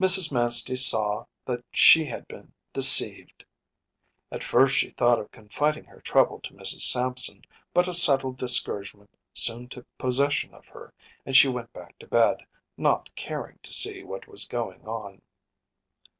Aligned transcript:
Mrs. 0.00 0.32
Manstey 0.32 0.74
saw 0.74 1.26
that 1.44 1.62
she 1.70 2.04
had 2.04 2.26
been 2.26 2.52
deceived. 2.72 3.44
At 4.32 4.42
first 4.42 4.74
she 4.74 4.90
thought 4.90 5.20
of 5.20 5.30
confiding 5.30 5.84
her 5.84 6.00
trouble 6.00 6.40
to 6.40 6.52
Mrs. 6.54 6.80
Sampson, 6.80 7.42
but 7.72 7.86
a 7.86 7.92
settled 7.94 8.38
discouragement 8.38 9.10
soon 9.34 9.68
took 9.68 9.86
possession 9.96 10.52
of 10.52 10.66
her 10.66 10.92
and 11.24 11.36
she 11.36 11.46
went 11.46 11.72
back 11.72 11.96
to 12.00 12.08
bed, 12.08 12.44
not 12.76 13.14
caring 13.14 13.60
to 13.62 13.72
see 13.72 14.02
what 14.02 14.26
was 14.26 14.46
going 14.48 14.84
on. 14.84 15.22